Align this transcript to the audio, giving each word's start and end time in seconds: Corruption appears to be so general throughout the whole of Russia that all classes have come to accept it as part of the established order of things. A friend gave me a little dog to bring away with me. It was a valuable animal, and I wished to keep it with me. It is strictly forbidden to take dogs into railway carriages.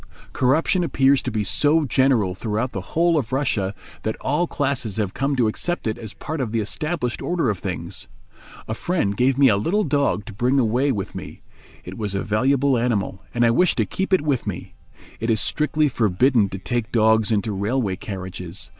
Corruption 0.33 0.83
appears 0.83 1.21
to 1.21 1.29
be 1.29 1.43
so 1.43 1.85
general 1.85 2.33
throughout 2.33 2.71
the 2.71 2.81
whole 2.81 3.19
of 3.19 3.31
Russia 3.31 3.75
that 4.01 4.15
all 4.19 4.47
classes 4.47 4.97
have 4.97 5.13
come 5.13 5.35
to 5.35 5.47
accept 5.47 5.85
it 5.85 5.99
as 5.99 6.15
part 6.15 6.41
of 6.41 6.51
the 6.51 6.59
established 6.59 7.21
order 7.21 7.51
of 7.51 7.59
things. 7.59 8.07
A 8.67 8.73
friend 8.73 9.15
gave 9.15 9.37
me 9.37 9.47
a 9.47 9.57
little 9.57 9.83
dog 9.83 10.25
to 10.25 10.33
bring 10.33 10.57
away 10.57 10.91
with 10.91 11.13
me. 11.13 11.43
It 11.83 11.99
was 11.99 12.15
a 12.15 12.23
valuable 12.23 12.79
animal, 12.79 13.21
and 13.31 13.45
I 13.45 13.51
wished 13.51 13.77
to 13.77 13.85
keep 13.85 14.11
it 14.11 14.21
with 14.21 14.47
me. 14.47 14.73
It 15.19 15.29
is 15.29 15.39
strictly 15.39 15.87
forbidden 15.87 16.49
to 16.49 16.57
take 16.57 16.91
dogs 16.91 17.29
into 17.31 17.51
railway 17.51 17.95
carriages. 17.95 18.69